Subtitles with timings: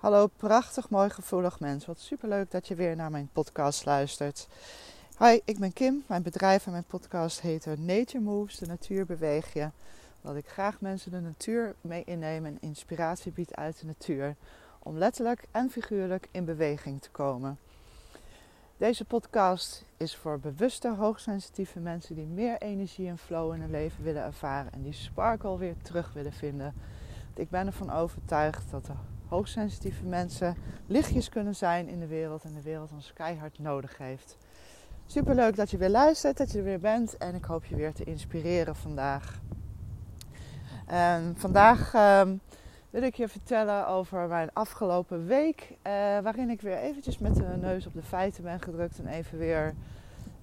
[0.00, 1.86] Hallo, prachtig mooi gevoelig mens.
[1.86, 4.48] Wat superleuk dat je weer naar mijn podcast luistert.
[5.18, 6.04] Hi, ik ben Kim.
[6.06, 9.70] Mijn bedrijf en mijn podcast heet Nature Moves, de natuur beweeg je.
[10.20, 14.36] Dat ik graag mensen de natuur mee inneem en inspiratie bied uit de natuur.
[14.78, 17.58] Om letterlijk en figuurlijk in beweging te komen.
[18.76, 24.04] Deze podcast is voor bewuste, hoogsensitieve mensen die meer energie en flow in hun leven
[24.04, 26.74] willen ervaren en die sparkle weer terug willen vinden.
[27.34, 28.92] Ik ben ervan overtuigd dat de
[29.30, 30.56] hoogsensitieve mensen
[30.86, 34.36] lichtjes kunnen zijn in de wereld en de wereld ons keihard nodig heeft.
[35.06, 37.76] Super leuk dat je weer luistert, dat je er weer bent en ik hoop je
[37.76, 39.40] weer te inspireren vandaag.
[41.34, 42.36] Vandaag ehm,
[42.90, 47.56] wil ik je vertellen over mijn afgelopen week, eh, waarin ik weer eventjes met de
[47.60, 49.74] neus op de feiten ben gedrukt en even weer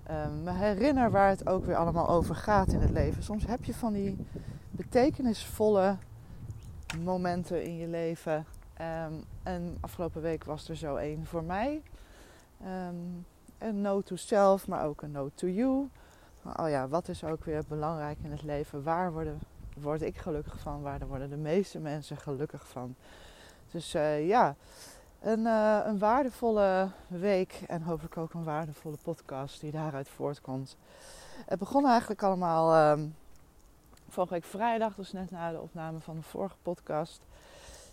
[0.03, 3.23] ehm, me herinner waar het ook weer allemaal over gaat in het leven.
[3.23, 4.17] Soms heb je van die
[4.71, 5.97] betekenisvolle
[7.03, 8.45] momenten in je leven
[8.81, 11.81] Um, en afgelopen week was er zo één voor mij.
[12.61, 13.25] Um,
[13.57, 15.89] een no to self, maar ook een no to you.
[16.55, 18.83] Oh ja, wat is ook weer belangrijk in het leven?
[18.83, 19.39] Waar worden,
[19.77, 20.81] word ik gelukkig van?
[20.81, 22.95] Waar worden de meeste mensen gelukkig van?
[23.71, 24.55] Dus uh, ja,
[25.21, 30.77] een, uh, een, waardevolle week en hopelijk ook een waardevolle podcast die daaruit voortkomt.
[31.45, 33.15] Het begon eigenlijk allemaal um,
[34.09, 37.21] vorige week vrijdag, dus net na de opname van de vorige podcast.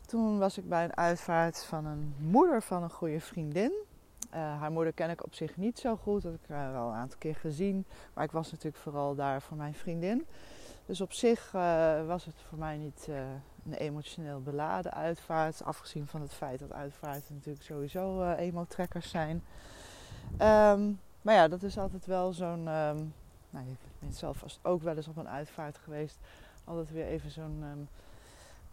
[0.06, 3.72] Toen was ik bij een uitvaart van een moeder van een goede vriendin.
[4.34, 6.88] Uh, haar moeder ken ik op zich niet zo goed, dat heb ik haar wel
[6.88, 7.86] een aantal keer gezien.
[8.14, 10.26] Maar ik was natuurlijk vooral daar voor mijn vriendin.
[10.86, 13.08] Dus op zich uh, was het voor mij niet
[13.64, 15.64] een emotioneel beladen uitvaart.
[15.64, 19.42] Afgezien van het feit dat uitvaarten natuurlijk sowieso emo-trekkers zijn.
[20.32, 22.68] Um, maar ja, dat is altijd wel zo'n...
[22.68, 23.14] Um,
[23.50, 23.64] nou,
[24.10, 26.18] zelf ook wel eens op een uitvaart geweest.
[26.64, 27.64] Altijd weer even zo'n...
[27.72, 27.88] Um,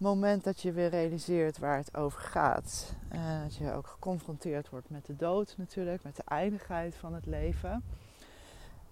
[0.02, 2.96] moment dat je weer realiseert waar het over gaat.
[3.14, 7.26] Uh, dat je ook geconfronteerd wordt met de dood natuurlijk, met de eindigheid van het
[7.26, 7.84] leven.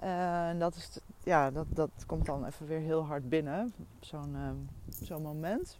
[0.03, 4.35] Uh, en dat, is, ja, dat, dat komt dan even weer heel hard binnen, zo'n
[4.35, 4.49] uh,
[5.01, 5.79] zo'n moment.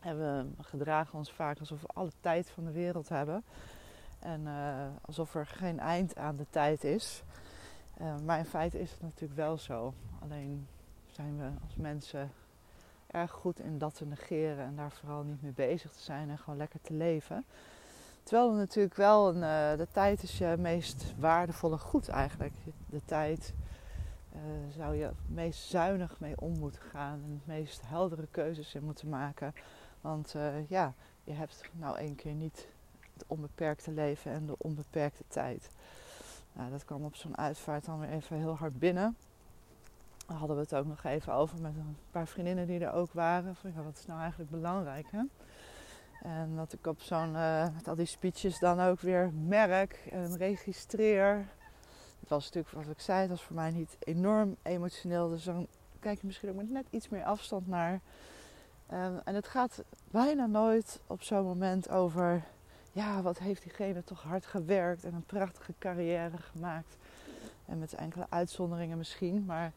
[0.00, 3.44] En we gedragen ons vaak alsof we alle tijd van de wereld hebben.
[4.18, 4.46] En
[5.00, 7.22] alsof er geen eind aan de tijd is.
[8.24, 9.94] maar in feite is het natuurlijk wel zo.
[10.20, 10.66] Alleen
[11.06, 12.30] zijn we als mensen
[13.14, 16.38] erg goed in dat te negeren en daar vooral niet mee bezig te zijn en
[16.38, 17.44] gewoon lekker te leven.
[18.22, 19.40] Terwijl er natuurlijk wel uh,
[19.76, 22.54] de tijd is je meest waardevolle goed eigenlijk.
[22.86, 23.54] De tijd
[24.34, 24.40] uh,
[24.76, 29.08] zou je meest zuinig mee om moeten gaan en het meest heldere keuzes in moeten
[29.08, 29.54] maken.
[30.00, 32.68] Want uh, ja, je hebt nou één keer niet
[33.12, 35.70] het onbeperkte leven en de onbeperkte tijd.
[36.52, 39.16] Nou, dat kwam op zo'n uitvaart dan weer even heel hard binnen
[40.26, 43.56] hadden we het ook nog even over met een paar vriendinnen die er ook waren.
[43.56, 45.22] Van, ja, wat is nou eigenlijk belangrijk, hè?
[46.22, 47.30] En dat ik op zo'n,
[47.74, 51.48] met al die speeches dan ook weer merk en registreer.
[52.20, 55.28] Het was natuurlijk, wat ik zei, het was voor mij niet enorm emotioneel.
[55.28, 55.66] Dus dan
[56.00, 57.92] kijk je misschien ook met net iets meer afstand naar.
[58.92, 62.42] Um, en het gaat bijna nooit op zo'n moment over...
[62.92, 66.96] Ja, wat heeft diegene toch hard gewerkt en een prachtige carrière gemaakt.
[67.66, 69.72] En met enkele uitzonderingen misschien, maar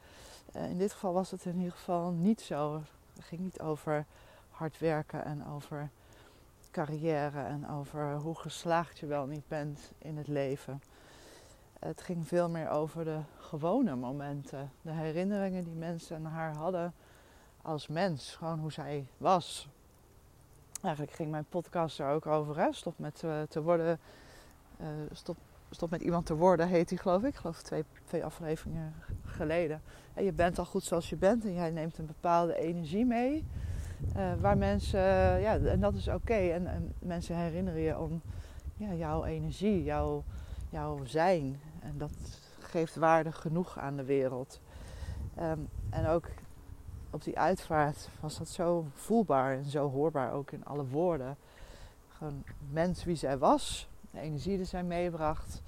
[0.51, 2.81] in dit geval was het in ieder geval niet zo.
[3.13, 4.05] Het ging niet over
[4.49, 5.89] hard werken en over
[6.71, 10.81] carrière en over hoe geslaagd je wel niet bent in het leven.
[11.79, 16.93] Het ging veel meer over de gewone momenten, de herinneringen die mensen aan haar hadden
[17.61, 19.69] als mens, gewoon hoe zij was.
[20.81, 22.73] Eigenlijk ging mijn podcast er ook over, hè?
[22.73, 23.99] stop met uh, te worden,
[24.79, 25.37] uh, stop
[25.69, 27.27] Stop met iemand te worden, heet hij geloof ik.
[27.27, 28.93] Ik geloof twee, twee afleveringen
[30.13, 33.45] En je bent al goed zoals je bent en jij neemt een bepaalde energie mee.
[34.17, 36.33] Uh, waar mensen, uh, ja, en dat is oké.
[36.33, 38.21] En, en, mensen herinneren je om
[38.75, 40.23] ja, jouw energie, jouw,
[40.69, 41.59] jouw zijn.
[41.79, 42.11] En dat
[42.59, 44.59] geeft waarde genoeg aan de wereld.
[45.39, 46.29] Um, en ook
[47.09, 51.37] op die uitvaart was dat zo voelbaar en zo hoorbaar ook in alle woorden.
[52.07, 55.61] Gewoon mens wie zij was, de energie die zij meebracht.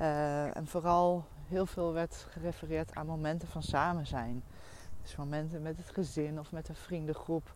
[0.00, 4.42] Uh, en vooral heel veel werd gerefereerd aan momenten van samen zijn.
[5.02, 7.54] Dus momenten met het gezin of met een vriendengroep.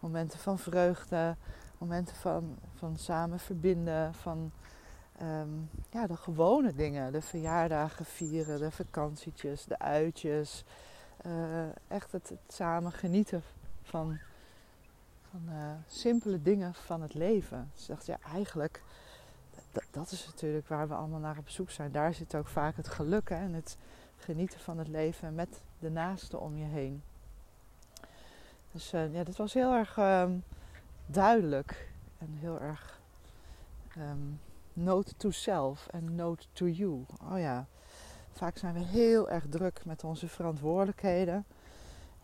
[0.00, 1.36] Momenten van vreugde.
[1.78, 4.14] Momenten van, van samen verbinden.
[4.14, 4.52] Van
[5.22, 7.12] um, ja, de gewone dingen.
[7.12, 10.64] De verjaardagen vieren, de vakantietjes, de uitjes.
[11.26, 13.42] Uh, echt het, samen genieten
[13.82, 14.18] van,
[15.30, 17.70] van uh, simpele dingen van het leven.
[17.74, 18.82] Dus ik dacht, ja, eigenlijk
[19.96, 21.92] dat is natuurlijk waar we allemaal naar op zoek zijn.
[21.92, 23.76] Daar zit ook vaak het geluk en het
[24.16, 27.02] genieten van het leven met de naasten om je heen.
[28.72, 30.24] Dus uh, ja, dit was heel erg uh,
[31.06, 31.88] duidelijk
[32.18, 32.94] en heel erg
[33.98, 34.40] Um,
[34.72, 37.04] note to self en note to you.
[37.30, 37.66] Oh ja,
[38.32, 41.44] vaak zijn we heel erg druk met onze verantwoordelijkheden.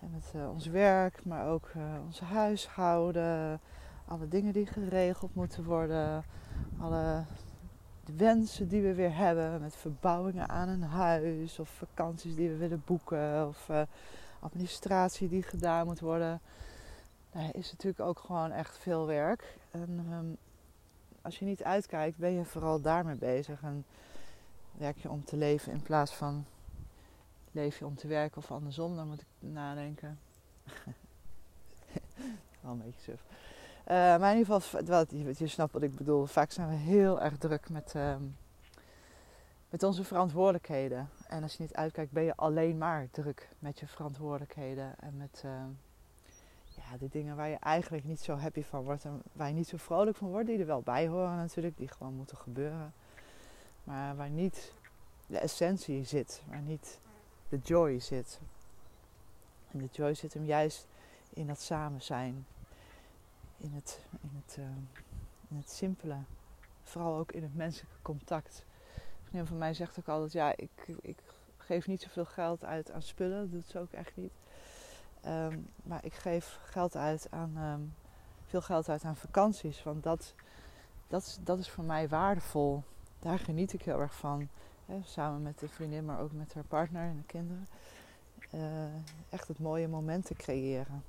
[0.00, 3.60] En met uh, ons werk, maar ook uh, ons huishouden.
[4.04, 6.24] Alle dingen die geregeld moeten worden.
[6.80, 7.24] Alle
[8.04, 9.60] de wensen die we weer hebben.
[9.60, 11.58] Met verbouwingen aan een huis.
[11.58, 13.48] Of vakanties die we willen boeken.
[13.48, 13.82] Of uh,
[14.40, 16.40] administratie die gedaan moet worden.
[17.32, 19.56] Nou, is natuurlijk ook gewoon echt veel werk.
[19.70, 20.36] En um,
[21.22, 23.62] als je niet uitkijkt, ben je vooral daarmee bezig.
[23.62, 23.84] En
[24.72, 26.44] werk je om te leven in plaats van
[27.52, 28.96] leef je om te werken of andersom.
[28.96, 30.18] Dan moet ik nadenken.
[32.60, 33.24] Wel een beetje suf.
[33.82, 35.06] Uh, maar in ieder geval,
[35.36, 36.26] je, snapt wat ik bedoel.
[36.26, 38.16] Vaak zijn we heel erg druk met, uh,
[39.70, 41.10] met onze verantwoordelijkheden.
[41.28, 44.94] En als je niet uitkijkt, ben je alleen maar druk met je verantwoordelijkheden.
[45.00, 45.42] En met...
[45.44, 45.50] Uh,
[46.76, 49.68] ja, de dingen waar je eigenlijk niet zo happy van wordt en waar je niet
[49.68, 52.92] zo vrolijk van wordt, die er wel bij horen natuurlijk, die gewoon moeten gebeuren.
[53.84, 54.72] Maar waar niet
[55.26, 56.98] de essentie zit, waar niet
[57.48, 58.40] de joy zit.
[59.70, 60.86] En de joy zit hem juist
[61.34, 62.46] in dat samen zijn,
[63.62, 64.64] in het, in het, uh,
[65.48, 66.16] in het simpele,
[66.82, 68.64] vooral ook in het menselijke contact.
[68.94, 70.70] Een vriendin van mij zegt ook altijd, ja, ik,
[71.00, 71.18] ik
[71.56, 74.32] geef niet zoveel geld uit aan spullen, dat doet ze ook echt niet.
[75.26, 77.94] Um, maar ik geef geld uit aan, um,
[78.46, 79.82] veel geld uit aan vakanties.
[79.82, 80.34] Want dat,
[81.08, 82.82] dat, dat is voor mij waardevol.
[83.18, 84.48] Daar geniet ik heel erg van.
[85.02, 87.66] Samen met de vriendin, maar ook met haar partner en de kinderen.
[88.54, 88.94] Uh,
[89.28, 91.04] echt het mooie momenten creëren.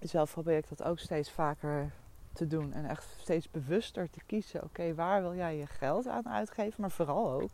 [0.00, 1.92] Zelf probeer ik dat ook steeds vaker
[2.32, 2.72] te doen.
[2.72, 4.62] En echt steeds bewuster te kiezen.
[4.62, 6.80] Oké, waar wil jij je geld aan uitgeven?
[6.80, 7.50] Maar vooral ook,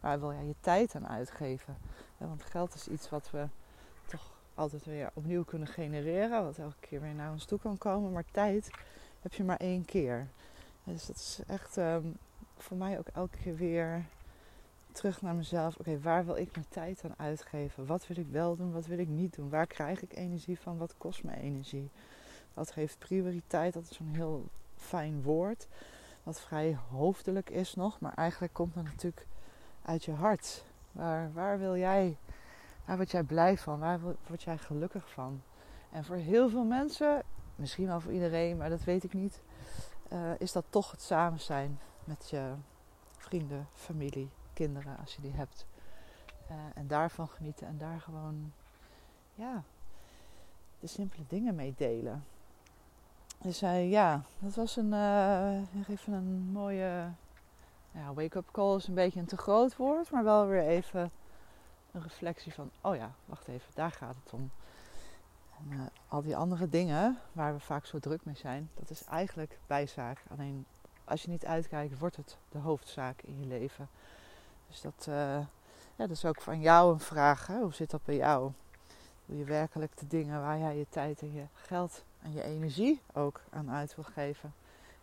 [0.00, 1.76] waar wil jij je tijd aan uitgeven?
[2.16, 3.46] want geld is iets wat we
[4.54, 6.44] altijd weer opnieuw kunnen genereren.
[6.44, 8.12] Wat elke keer weer naar ons toe kan komen.
[8.12, 8.70] Maar tijd
[9.22, 10.28] heb je maar één keer.
[10.84, 12.16] Dus dat is echt um,
[12.56, 14.04] voor mij ook elke keer weer
[14.92, 15.76] terug naar mezelf.
[15.76, 17.86] Oké, waar wil ik mijn tijd aan uitgeven?
[17.86, 18.72] Wat wil ik wel doen?
[18.72, 19.48] Wat wil ik niet doen?
[19.48, 20.78] Waar krijg ik energie van?
[20.78, 21.90] Wat kost me energie?
[22.54, 23.72] Wat geeft prioriteit?
[23.74, 25.68] Dat is een heel fijn woord.
[26.22, 28.00] Wat vrij hoofdelijk is nog.
[28.00, 29.26] Maar eigenlijk komt het natuurlijk
[29.82, 30.64] uit je hart.
[30.92, 32.16] Waar, waar wil jij
[32.90, 33.78] Waar word jij blij van?
[33.78, 35.42] Waar word jij gelukkig van?
[35.90, 37.22] En voor heel veel mensen,
[37.54, 39.40] misschien wel voor iedereen, maar dat weet ik niet,
[40.12, 42.52] uh, is dat toch het samen zijn met je
[43.16, 44.30] vrienden, familie,
[44.64, 45.66] kinderen, als je die hebt.
[46.50, 48.52] Uh, en daarvan genieten en daar gewoon,
[49.34, 49.62] ja,
[50.80, 52.24] de simpele dingen mee delen.
[53.38, 54.92] Dus uh, ja, dat was een,
[55.88, 57.08] even een mooie
[57.90, 58.76] ja, wake-up call.
[58.76, 61.10] Is een beetje een te groot woord, maar wel weer even
[61.92, 64.50] een reflectie van, oh ja, wacht even, daar gaat het om.
[65.70, 69.58] En al die andere dingen waar we vaak zo druk mee zijn, dat is eigenlijk
[69.66, 70.22] bijzaak.
[70.30, 70.66] Alleen
[71.04, 73.88] als je niet uitkijkt, wordt het de hoofdzaak in je leven.
[74.70, 75.14] Dus dat, uh,
[75.96, 77.46] ja, dat is ook van jou een vraag.
[77.46, 77.58] Hè?
[77.58, 78.52] Hoe zit dat bij jou?
[79.26, 83.00] Doe je werkelijk de dingen waar jij je tijd en je geld en je energie
[83.12, 84.54] ook aan uit wil geven?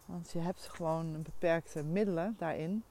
[0.05, 2.83] Want je hebt gewoon beperkte middelen daarin.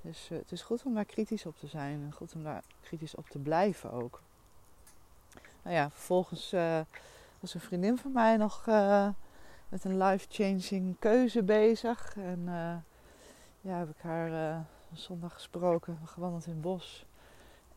[0.00, 2.62] Dus uh, het is goed om daar kritisch op te zijn en goed om daar
[2.80, 4.20] kritisch op te blijven ook.
[5.62, 6.80] Nou ja, vervolgens uh,
[7.40, 8.66] was een vriendin van mij nog
[9.68, 12.16] met een life-changing keuze bezig.
[12.16, 12.44] En
[13.60, 17.06] ja, heb ik haar zondag gesproken, gewandeld in het bos.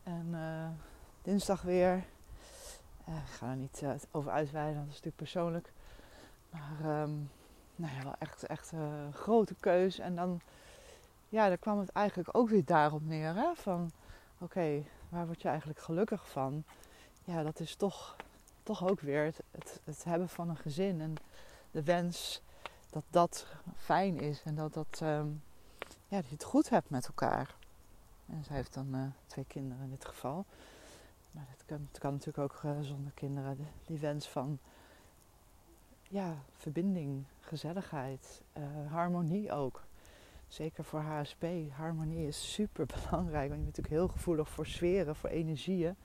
[0.02, 0.34] En
[1.22, 1.96] dinsdag weer.
[3.04, 5.72] ik ga er niet over uitweiden, dat is natuurlijk persoonlijk.
[6.50, 7.30] Maar um,
[7.76, 10.02] nou ja, wel echt, echt een grote keuze.
[10.02, 10.40] En dan
[11.28, 13.34] ja, daar kwam het eigenlijk ook weer daarop neer.
[13.34, 13.54] Hè?
[13.54, 13.90] Van
[14.38, 16.64] oké, waar word je eigenlijk gelukkig van?
[17.24, 18.16] Ja, dat is toch,
[18.62, 21.00] toch ook weer het, het, hebben van een gezin.
[21.00, 21.14] En
[21.70, 22.42] de wens
[22.90, 23.46] dat dat
[23.76, 24.42] fijn is.
[24.44, 25.42] En dat, dat, um,
[26.08, 27.56] ja, dat je het goed hebt met elkaar.
[28.26, 30.44] En zij heeft dan uh, twee kinderen in dit geval.
[31.30, 33.58] Maar dat kan, kan natuurlijk ook uh, zonder kinderen.
[33.86, 34.58] die wens van
[36.02, 39.84] ja, verbinding, gezelligheid, uh, harmonie ook.
[40.48, 43.48] Zeker voor HSP, harmonie is super belangrijk.
[43.48, 45.96] Want je bent natuurlijk heel gevoelig voor sferen, voor energieën.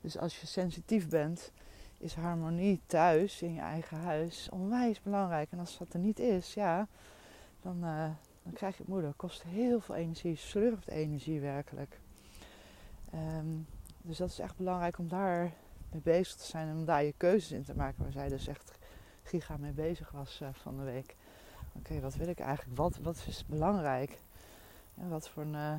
[0.00, 1.52] Dus als je sensitief bent,
[1.98, 5.52] is harmonie thuis, in je eigen huis, onwijs belangrijk.
[5.52, 6.88] En als dat er niet is, ja,
[7.62, 7.84] dan,
[8.42, 8.94] dan krijg je.
[8.94, 12.00] Het kost heel veel energie, slurft energie werkelijk.
[13.14, 13.66] Um,
[14.02, 15.52] dus dat is echt belangrijk om daar
[15.90, 18.02] mee bezig te zijn en om daar je keuzes in te maken.
[18.02, 18.78] Waar zij dus echt
[19.22, 21.16] giga mee bezig was uh, van de week
[21.72, 22.78] oké, wat wil ik eigenlijk?
[22.78, 24.18] Wat, wat is belangrijk?
[24.94, 25.74] Wat, voor een, uh,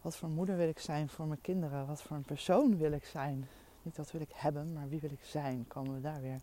[0.00, 1.86] wat voor moeder wil ik zijn voor mijn kinderen?
[1.86, 3.48] Wat voor een persoon wil ik zijn?
[3.82, 5.64] Niet wat wil ik hebben, maar wie wil ik zijn?
[5.68, 6.40] Komen we daar weer.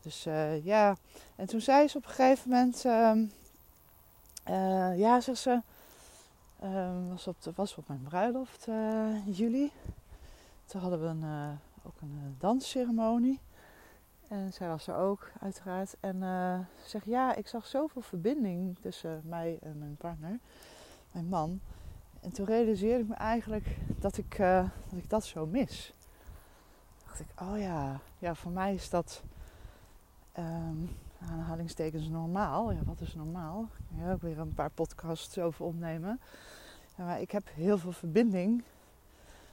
[0.00, 0.96] Dus uh, ja,
[1.36, 2.84] en toen zei ze op een gegeven moment...
[2.84, 3.12] Uh,
[4.50, 5.60] Uh, ja, zegt ze.
[6.64, 8.66] Uh, was, op de, was op mijn bruiloft
[9.26, 9.72] in juli.
[10.64, 13.40] Toen hadden we een, ook een dansceremonie.
[14.28, 15.96] En zij was er ook, uiteraard.
[16.00, 16.18] En
[16.82, 20.38] ze zegt, ja, ik zag zoveel verbinding tussen mij en mijn partner,
[21.12, 21.60] mijn man.
[22.20, 25.92] En toen realiseerde ik me eigenlijk dat ik, dat, ik dat zo mis.
[27.04, 29.22] dacht ik, oh ja, ja, voor mij is dat
[30.38, 30.96] um,
[31.30, 32.72] aanhalingstekens normaal.
[32.72, 33.68] Ja, wat is normaal?
[33.98, 36.20] Ja, ook weer een paar podcasts over opnemen.
[36.96, 38.62] Maar ik heb heel veel verbinding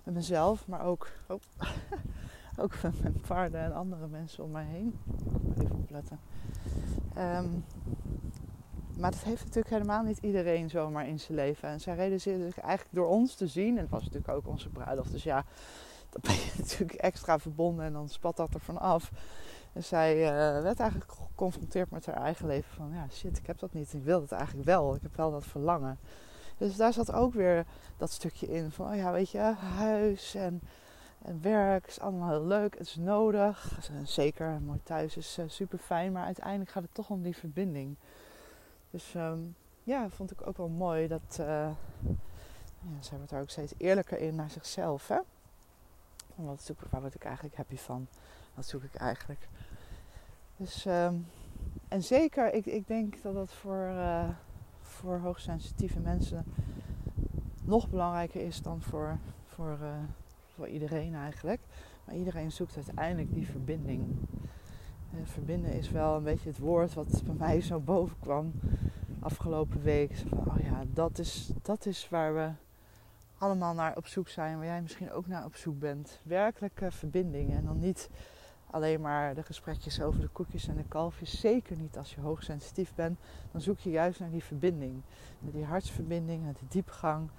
[0.03, 1.39] met mezelf, maar ook, oh,
[2.61, 4.99] ook met mijn paarden en andere mensen om mij heen.
[5.57, 6.19] Even opletten.
[7.17, 7.63] Um,
[8.97, 11.69] maar dat heeft natuurlijk helemaal niet iedereen zomaar in zijn leven.
[11.69, 13.75] En zij realiseerde zich eigenlijk door ons te zien.
[13.75, 15.11] En het was natuurlijk ook onze bruiloft.
[15.11, 15.45] Dus ja,
[16.11, 19.11] dan ben je natuurlijk extra verbonden en dan spat dat er van af.
[19.73, 22.73] En zij uh, werd eigenlijk geconfronteerd met haar eigen leven.
[22.73, 23.93] Van ja, shit, ik heb dat niet.
[23.93, 24.95] Ik wil het eigenlijk wel.
[24.95, 25.99] Ik heb wel dat verlangen.
[26.57, 27.65] Dus daar zat ook weer
[27.97, 28.71] dat stukje in.
[28.71, 29.39] Van oh ja, weet je,
[29.75, 30.61] huis en,
[31.21, 32.77] en werk is allemaal heel leuk.
[32.77, 33.79] Het is nodig.
[34.03, 36.11] Zeker, een mooi thuis is uh, super fijn.
[36.11, 37.95] Maar uiteindelijk gaat het toch om die verbinding.
[38.89, 41.37] Dus um, ja, vond ik ook wel mooi dat...
[41.39, 41.69] Uh,
[42.79, 45.07] ja, zij wordt daar ook steeds eerlijker in naar zichzelf.
[45.07, 45.19] Hè?
[46.35, 46.45] En
[46.89, 48.07] waar word ik eigenlijk happy van?
[48.53, 49.47] Wat zoek ik eigenlijk?
[50.57, 51.27] Dus, um,
[51.87, 54.29] en zeker, ik, ik denk dat dat voor, uh,
[54.81, 56.45] voor hoogsensitieve mensen
[57.63, 59.93] nog belangrijker is dan voor, voor, uh,
[60.55, 61.61] voor iedereen eigenlijk.
[62.05, 64.03] Maar iedereen zoekt uiteindelijk die verbinding.
[65.13, 68.51] En verbinden is wel een beetje het woord wat bij mij zo boven kwam
[69.19, 70.15] afgelopen week.
[70.27, 72.49] Van, oh ja, dat is, dat is waar we
[73.37, 74.57] allemaal naar op zoek zijn.
[74.57, 76.19] Waar jij misschien ook naar op zoek bent.
[76.23, 77.51] Werkelijke verbinding.
[77.51, 78.09] En dan niet
[78.71, 81.39] alleen maar de gesprekjes over de koekjes en de kalfjes.
[81.39, 83.19] Zeker niet als je hoogsensitief bent.
[83.51, 85.01] Dan zoek je juist naar die verbinding.
[85.39, 87.29] Naar die hartsverbinding, naar die diepgang.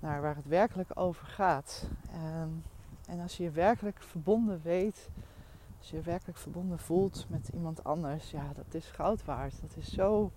[0.00, 1.86] Naar waar het werkelijk over gaat.
[2.12, 2.64] En,
[3.06, 5.08] en als je je werkelijk verbonden weet.
[5.78, 8.30] Als je je werkelijk verbonden voelt met iemand anders.
[8.30, 9.60] Ja, dat is goud waard.
[9.60, 10.30] Dat is zo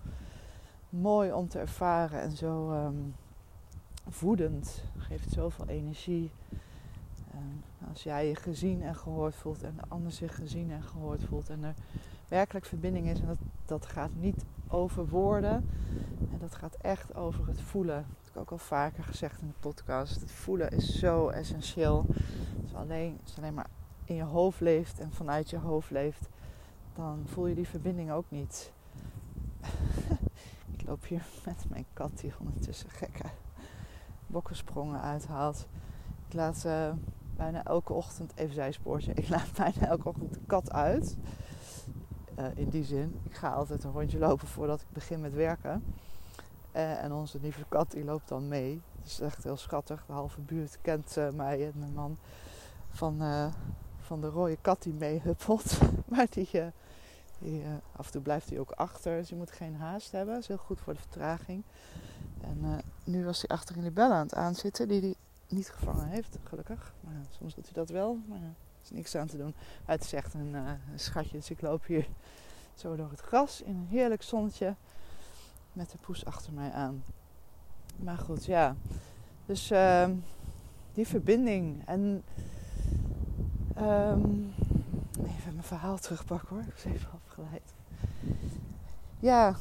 [0.88, 2.20] mooi om te ervaren.
[2.20, 3.14] En zo um,
[4.08, 4.84] voedend.
[4.98, 6.30] Geeft zoveel energie.
[7.88, 11.50] Als jij je gezien en gehoord voelt en de ander zich gezien en gehoord voelt
[11.50, 11.74] en er
[12.28, 13.20] werkelijk verbinding is.
[13.20, 15.68] En dat, dat gaat niet over woorden.
[16.32, 18.06] En dat gaat echt over het voelen.
[18.08, 20.20] Dat heb ik ook al vaker gezegd in de podcast.
[20.20, 22.06] Het voelen is zo essentieel.
[22.62, 23.70] Als, alleen, als alleen maar
[24.04, 26.28] in je hoofd leeft en vanuit je hoofd leeft,
[26.94, 28.72] dan voel je die verbinding ook niet.
[30.76, 33.28] ik loop hier met mijn kat die ondertussen gekke
[34.26, 35.66] bokkensprongen uithaalt.
[36.28, 36.92] Ik laat uh,
[37.38, 41.16] bijna elke ochtend, even zijspoortje, ik laat bijna elke ochtend de kat uit.
[42.38, 45.84] Uh, in die zin, ik ga altijd een rondje lopen voordat ik begin met werken.
[46.76, 48.80] Uh, en onze lieve kat die loopt dan mee.
[48.96, 50.04] Dat is echt heel schattig.
[50.06, 52.18] De halve buurt kent uh, mij en mijn man
[52.88, 53.22] van,
[54.00, 55.78] van de rode kat die meehuppelt.
[56.10, 56.48] maar die,
[57.38, 57.62] die
[57.96, 59.18] af en toe blijft hij ook achter.
[59.18, 60.34] Dus je moet geen haast hebben.
[60.34, 61.62] Dat is heel goed voor de vertraging.
[62.40, 64.88] En nu was hij achter in de bel aan het aanzitten.
[64.88, 65.16] Die, die
[65.48, 66.94] niet gevangen heeft, gelukkig.
[67.00, 69.54] Maar soms doet hij dat wel, maar er is niks aan te doen.
[69.84, 70.56] het is echt een,
[70.94, 72.08] schatje, dus ik loop hier
[72.74, 74.74] zo door het gras in een heerlijk zonnetje
[75.72, 77.02] met de poes achter mij aan.
[77.96, 78.76] Maar goed, ja.
[79.46, 80.08] Dus uh,
[80.92, 81.86] die verbinding.
[81.86, 82.22] En
[83.78, 84.54] um,
[85.22, 86.60] even mijn verhaal terugpakken hoor.
[86.60, 87.74] Ik was even afgeleid.
[89.20, 89.56] Ja,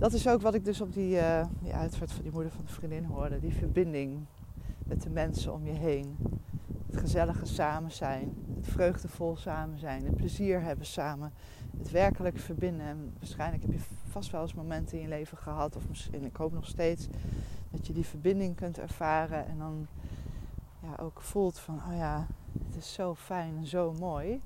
[0.00, 1.44] dat is ook wat ik dus op die, uh,
[1.90, 3.40] van die moeder van de vriendin hoorde.
[3.40, 4.18] Die verbinding
[4.84, 6.16] met de mensen om je heen.
[6.86, 8.34] Het gezellige samen zijn.
[8.56, 10.04] Het vreugdevol samen zijn.
[10.04, 11.32] Het plezier hebben samen.
[11.78, 12.86] Het werkelijk verbinden.
[12.86, 15.76] En waarschijnlijk heb je vast wel eens momenten in je leven gehad.
[15.76, 17.08] Of misschien, ik hoop nog steeds.
[17.70, 19.46] Dat je die verbinding kunt ervaren.
[19.46, 19.86] En dan
[20.82, 22.26] ja, ook voelt van, oh ja,
[22.66, 24.40] het is zo fijn en zo mooi.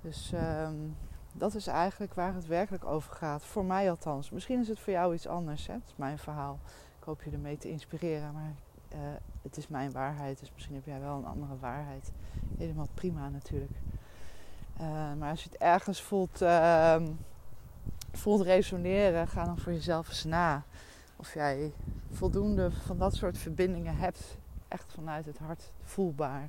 [0.00, 0.32] Dus...
[0.34, 0.94] Um,
[1.38, 3.44] dat is eigenlijk waar het werkelijk over gaat.
[3.44, 4.30] Voor mij althans.
[4.30, 5.66] Misschien is het voor jou iets anders.
[5.66, 5.72] Hè?
[5.72, 6.58] Het is mijn verhaal.
[6.98, 8.32] Ik hoop je ermee te inspireren.
[8.32, 8.54] Maar
[8.92, 8.98] uh,
[9.42, 10.38] het is mijn waarheid.
[10.38, 12.12] Dus misschien heb jij wel een andere waarheid.
[12.58, 13.72] Helemaal prima natuurlijk.
[14.80, 16.96] Uh, maar als je het ergens voelt, uh,
[18.12, 20.62] voelt resoneren, ga dan voor jezelf eens na.
[21.16, 21.72] Of jij
[22.10, 24.38] voldoende van dat soort verbindingen hebt.
[24.68, 26.48] Echt vanuit het hart voelbaar.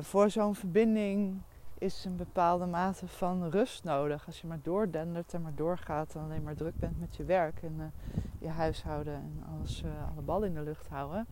[0.00, 1.40] voor zo'n verbinding
[1.78, 4.26] is een bepaalde mate van rust nodig.
[4.26, 7.62] Als je maar doordendert en maar doorgaat en alleen maar druk bent met je werk
[7.62, 7.84] en uh,
[8.38, 11.26] je huishouden en alles, uh, alle ballen in de lucht houden,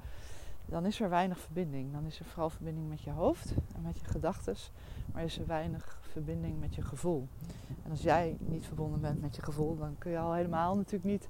[0.65, 1.93] dan is er weinig verbinding.
[1.93, 4.57] Dan is er vooral verbinding met je hoofd en met je gedachten,
[5.13, 7.29] maar is er weinig verbinding met je gevoel.
[7.85, 11.05] En als jij niet verbonden bent met je gevoel, dan kun je al helemaal natuurlijk
[11.05, 11.29] niet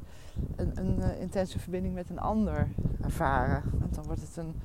[0.56, 2.68] een, een uh, intense verbinding met een ander
[3.02, 3.62] ervaren.
[3.78, 4.61] Want dan wordt het een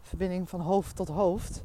[0.00, 1.62] verbinding van hoofd tot hoofd.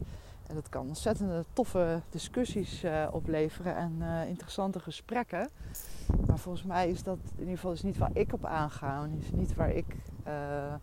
[0.52, 5.50] En dat kan ontzettende toffe discussies uh, opleveren en uh, interessante gesprekken.
[6.28, 9.04] Maar volgens mij is dat in ieder geval is niet waar ik op aanga.
[9.04, 9.96] En is niet waar ik,
[10.28, 10.74] uh,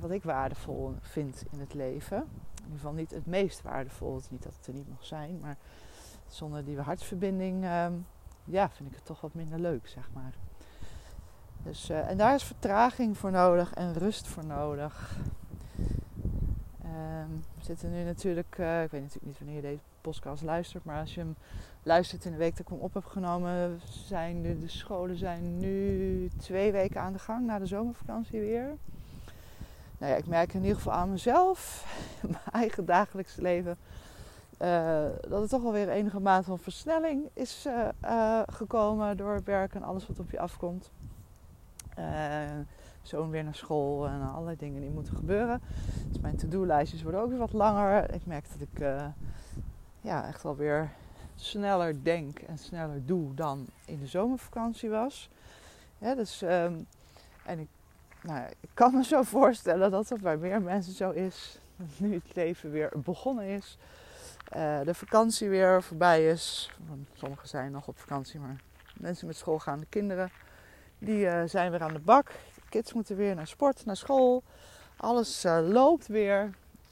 [0.00, 2.16] wat ik waardevol vind in het leven.
[2.16, 4.14] In ieder geval niet het meest waardevol.
[4.14, 5.38] Het niet dat het er niet mag zijn.
[5.40, 5.56] Maar
[6.28, 7.92] zonder die hartsverbinding ehm,
[8.44, 10.34] ja, vind ik het toch wat minder leuk, zeg maar.
[11.62, 15.18] Dus, en daar is vertraging voor nodig en rust voor nodig.
[17.30, 20.84] Ehm, we zitten nu natuurlijk, uh, ik weet natuurlijk niet wanneer je deze podcast luistert,
[20.84, 21.36] maar als je hem
[21.82, 25.58] luistert in de week dat ik hem op heb genomen, zijn de, de scholen zijn
[25.58, 28.76] nu twee weken aan de gang na de zomervakantie weer.
[29.98, 31.86] Nou ja, ik merk in ieder geval aan mezelf,
[32.22, 33.78] mijn eigen dagelijkse leven,
[34.62, 37.66] uh, dat er toch alweer enige mate van versnelling is
[38.02, 40.90] uh, gekomen door het werk en alles wat op je afkomt
[43.02, 45.60] zoon weer naar school en allerlei dingen die moeten gebeuren.
[46.08, 48.14] Dus mijn to-do-lijstjes worden ook weer wat langer.
[48.14, 49.06] Ik merk dat ik uh,
[50.00, 50.90] ja, echt wel weer
[51.34, 55.30] sneller denk en sneller doe dan in de zomervakantie was.
[55.98, 56.86] Dus, um,
[57.44, 57.68] en ik,
[58.22, 61.60] nou, ik kan me zo voorstellen dat dat bij meer mensen zo is.
[61.96, 63.78] Nu het leven weer begonnen is.
[64.56, 66.70] Uh, de vakantie weer voorbij is.
[67.12, 68.60] Sommigen zijn nog op vakantie, maar
[68.98, 70.30] mensen met schoolgaande kinderen.
[71.00, 72.30] Die uh, zijn weer aan de bak
[72.68, 74.42] kids moeten weer naar sport, naar school.
[74.96, 76.44] Alles uh, loopt weer.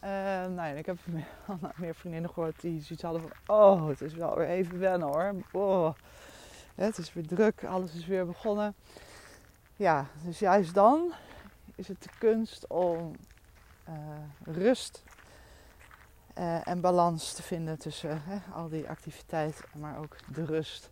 [0.04, 1.26] Uh, nou ja, ik heb meer,
[1.76, 3.30] meer, vriendinnen gehoord die zoiets hadden van...
[3.46, 5.34] Oh, het is wel weer even wennen hoor.
[5.52, 5.94] Oh,
[6.74, 8.74] het is weer druk, alles is weer begonnen.
[9.76, 11.12] Ja, dus juist dan
[11.74, 13.16] is het de kunst om
[14.44, 15.02] rust
[16.64, 18.22] en balans te vinden tussen
[18.54, 20.90] al die activiteit, maar ook de rust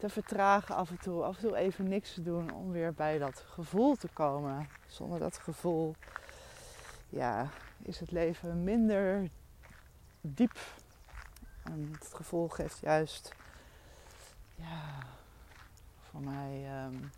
[0.00, 1.22] te vertragen af en toe.
[1.22, 4.68] Af en toe even niks te doen om weer bij dat gevoel te komen.
[4.86, 5.94] Zonder dat gevoel
[7.08, 7.48] ja,
[7.82, 9.28] is het leven minder
[10.20, 10.58] diep.
[11.62, 13.34] En het gevoel geeft juist,
[14.54, 14.98] ja,
[16.10, 16.84] voor mij.
[16.84, 17.10] Um,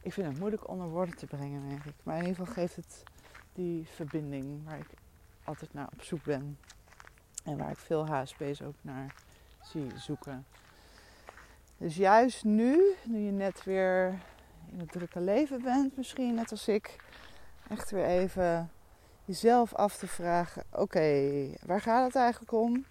[0.00, 1.94] ik vind het moeilijk onder woorden te brengen, denk ik.
[2.02, 3.02] Maar in ieder geval geeft het
[3.52, 4.90] die verbinding waar ik
[5.44, 6.58] altijd naar op zoek ben.
[7.44, 9.14] En waar ik veel HSP's ook naar
[9.66, 10.46] zie zoeken.
[11.78, 14.18] Dus juist nu, nu je net weer
[14.72, 16.96] in het drukke leven bent, misschien net als ik,
[17.68, 18.70] echt weer even
[19.24, 21.30] jezelf af te vragen: oké,
[21.66, 22.84] waar gaat het eigenlijk om?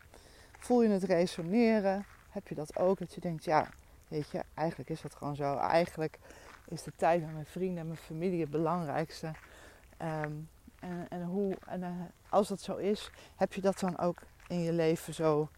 [0.59, 2.05] Voel je het resoneren?
[2.29, 2.99] Heb je dat ook?
[2.99, 3.69] Dat je denkt: ja,
[4.07, 5.57] weet je, eigenlijk is dat gewoon zo.
[5.57, 6.19] Eigenlijk
[6.67, 9.31] is de tijd met mijn vrienden en mijn familie het belangrijkste.
[9.97, 10.31] Ehm,
[10.79, 11.89] en, en, hoe, en eh,
[12.29, 15.49] als dat zo is, heb je dat dan ook in je leven zo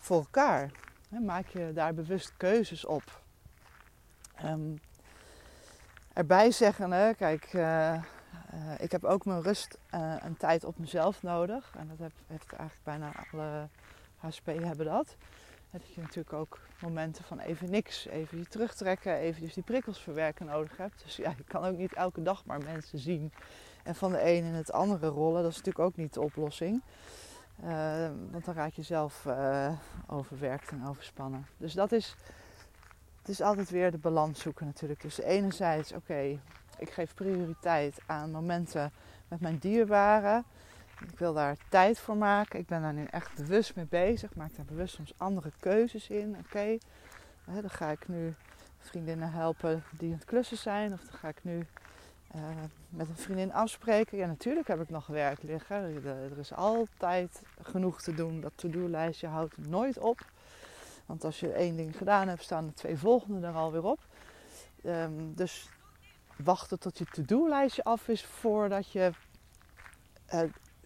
[0.00, 0.70] voor elkaar.
[1.08, 3.22] Maak je daar bewust keuzes op.
[4.44, 4.80] Um,
[6.12, 8.00] erbij zeggen, hè, kijk, uh, uh,
[8.78, 11.72] ik heb ook mijn rust uh, een tijd op mezelf nodig.
[11.78, 13.68] En dat heb, heeft eigenlijk bijna alle
[14.16, 15.16] HSP hebben dat.
[15.70, 20.00] Dat je natuurlijk ook momenten van even niks, even je terugtrekken, even dus die prikkels
[20.00, 21.02] verwerken nodig hebt.
[21.02, 23.32] Dus ja, je kan ook niet elke dag maar mensen zien
[23.82, 25.42] en van de een in het andere rollen.
[25.42, 26.82] Dat is natuurlijk ook niet de oplossing.
[27.64, 29.72] Uh, want dan raak je zelf uh,
[30.06, 31.46] overwerkt en overspannen.
[31.56, 32.16] Dus dat is,
[33.18, 35.02] het is altijd weer de balans zoeken natuurlijk.
[35.02, 36.38] Dus enerzijds, oké,
[36.78, 38.92] ik geef prioriteit aan momenten
[39.28, 40.44] met mijn dierbaren.
[41.00, 42.58] Ik wil daar tijd voor maken.
[42.58, 44.34] Ik ben daar nu echt bewust mee bezig.
[44.34, 46.36] Maak daar bewust soms andere keuzes in.
[46.44, 46.78] Oké,
[47.44, 48.34] dan ga ik nu
[48.78, 50.92] vriendinnen helpen die aan het klussen zijn.
[50.92, 51.66] Of dan ga ik nu
[52.36, 52.42] uh,
[52.88, 54.18] met een vriendin afspreken.
[54.18, 56.04] Ja, natuurlijk heb ik nog werk liggen.
[56.06, 58.40] Er is altijd genoeg te doen.
[58.40, 60.20] Dat to-do-lijstje houdt nooit op.
[61.06, 63.98] Want als je één ding gedaan hebt, staan de twee volgende er alweer op.
[64.84, 65.68] Um, dus
[66.36, 69.10] wachten tot je to-do-lijstje af is voordat je
[70.34, 70.40] uh,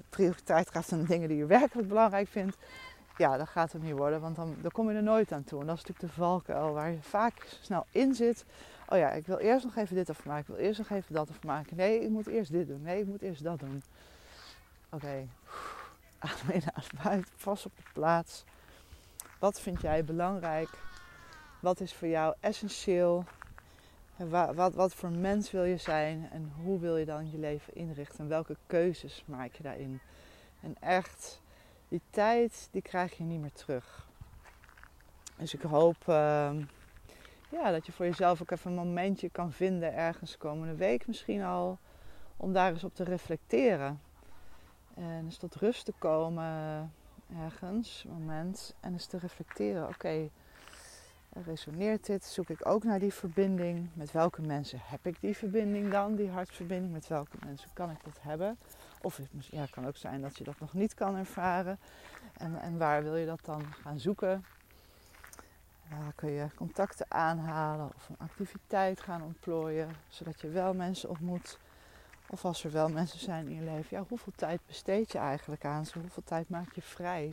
[0.08, 2.56] prioriteit gaat aan de dingen die je werkelijk belangrijk vindt.
[3.16, 5.60] Ja, dat gaat het niet worden, want dan, dan kom je er nooit aan toe.
[5.60, 8.44] En dat is natuurlijk de valkuil waar je vaak snel in zit
[8.94, 10.40] oh ja, ik wil eerst nog even dit afmaken.
[10.40, 11.76] Ik wil eerst nog even dat afmaken.
[11.76, 12.82] Nee, ik moet eerst dit doen.
[12.82, 13.82] Nee, ik moet eerst dat doen.
[14.90, 15.28] Oké, okay.
[16.18, 17.30] adem in, adem uit.
[17.36, 18.44] Vast op de plaats.
[19.38, 20.68] Wat vind jij belangrijk?
[21.60, 23.24] Wat is voor jou essentieel?
[24.16, 26.28] En wat, wat, wat voor mens wil je zijn?
[26.32, 28.18] En hoe wil je dan je leven inrichten?
[28.18, 30.00] En welke keuzes maak je daarin?
[30.60, 31.40] En echt,
[31.88, 34.08] die tijd, die krijg je niet meer terug.
[35.36, 35.96] Dus ik hoop...
[36.08, 36.50] Uh,
[37.54, 41.42] ja, dat je voor jezelf ook even een momentje kan vinden ergens komende week misschien
[41.42, 41.78] al.
[42.36, 44.00] om daar eens op te reflecteren.
[44.94, 46.92] En eens tot rust te komen
[47.42, 48.74] ergens, moment.
[48.80, 49.88] En eens te reflecteren.
[49.88, 50.28] Oké,
[51.44, 52.24] resoneert dit?
[52.24, 53.88] Zoek ik ook naar die verbinding?
[53.92, 56.14] Met welke mensen heb ik die verbinding dan?
[56.14, 56.92] Die hartverbinding?
[56.92, 58.58] Met welke mensen kan ik dat hebben?
[59.02, 61.78] Of ja, het kan ook zijn dat je dat nog niet kan ervaren.
[62.36, 64.44] En, en waar wil je dat dan gaan zoeken?
[65.88, 71.58] Waar kun je contacten aanhalen of een activiteit gaan ontplooien, zodat je wel mensen ontmoet.
[72.26, 75.64] Of als er wel mensen zijn in je leven, ja, hoeveel tijd besteed je eigenlijk
[75.64, 75.98] aan ze?
[75.98, 77.32] Hoeveel tijd maak je vrij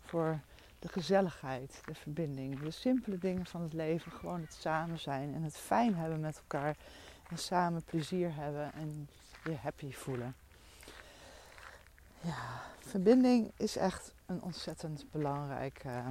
[0.00, 0.40] voor
[0.78, 4.12] de gezelligheid, de verbinding, de simpele dingen van het leven.
[4.12, 6.76] Gewoon het samen zijn en het fijn hebben met elkaar.
[7.28, 9.08] En samen plezier hebben en
[9.44, 10.34] je happy voelen.
[12.20, 16.06] Ja, verbinding is echt een ontzettend belangrijk uh,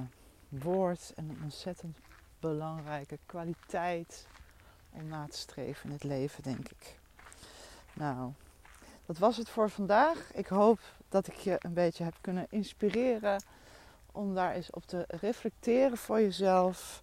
[0.50, 1.98] woord en een ontzettend
[2.40, 4.26] belangrijke kwaliteit
[4.90, 6.98] om na te streven in het leven, denk ik.
[7.92, 8.32] Nou,
[9.06, 10.32] dat was het voor vandaag.
[10.34, 13.42] Ik hoop dat ik je een beetje heb kunnen inspireren
[14.12, 17.02] om daar eens op te reflecteren voor jezelf.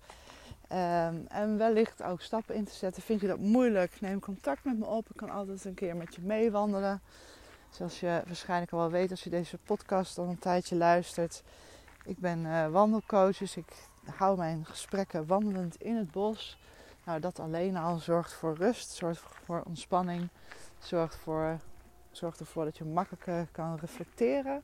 [0.71, 3.03] Um, en wellicht ook stappen in te zetten.
[3.03, 4.01] Vind je dat moeilijk?
[4.01, 5.09] Neem contact met me op.
[5.09, 7.01] Ik kan altijd een keer met je meewandelen.
[7.69, 11.43] Zoals je waarschijnlijk al wel weet als je deze podcast al een tijdje luistert.
[12.07, 16.57] Ik ben uh, wandelcoach, dus ik hou mijn gesprekken wandelend in het bos.
[17.05, 20.29] Nou, dat alleen al zorgt voor rust, zorgt voor ontspanning,
[20.79, 21.59] zorgt, voor,
[22.11, 24.61] zorgt ervoor dat je makkelijker kan reflecteren.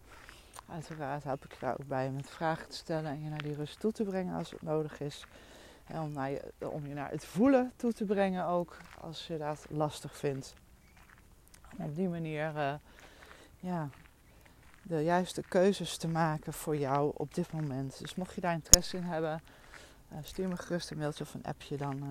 [0.69, 3.55] Uiteraard help ik je daar ook bij met vragen te stellen en je naar die
[3.55, 5.25] rust toe te brengen als het nodig is.
[5.85, 9.65] En om, je, om je naar het voelen toe te brengen ook als je dat
[9.69, 10.53] lastig vindt.
[11.77, 12.73] Op die manier uh,
[13.59, 13.89] ja,
[14.83, 17.99] de juiste keuzes te maken voor jou op dit moment.
[17.99, 19.41] Dus mocht je daar interesse in hebben,
[20.11, 22.03] uh, stuur me gerust een mailtje of een appje, dan uh,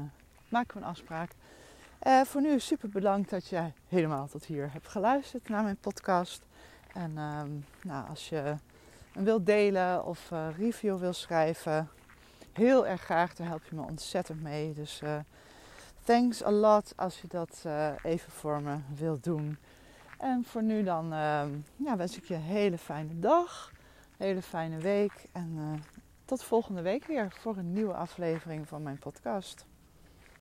[0.48, 1.30] maken we een afspraak.
[2.06, 6.42] Uh, voor nu super bedankt dat je helemaal tot hier hebt geluisterd naar mijn podcast.
[6.92, 7.50] En ehm,
[7.82, 8.56] nou, als je
[9.12, 11.88] hem wilt delen of review wil schrijven,
[12.52, 13.34] heel erg graag.
[13.34, 14.72] Daar help je me ontzettend mee.
[14.72, 15.02] Dus
[16.04, 17.64] thanks a lot als je dat
[18.02, 19.58] even voor me wilt doen.
[20.22, 21.42] En voor nu dan uh,
[21.76, 23.72] ja, wens ik je een hele fijne dag,
[24.16, 25.26] hele fijne week.
[25.32, 25.72] En uh,
[26.24, 29.66] tot volgende week weer voor een nieuwe aflevering van mijn podcast.